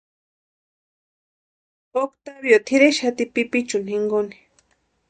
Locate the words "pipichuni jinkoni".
3.33-4.35